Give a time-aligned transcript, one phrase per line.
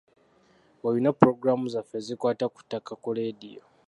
[0.83, 3.63] Weeyune Pulogulaamu zaffe ezikwata ku ttaka ku leediyo.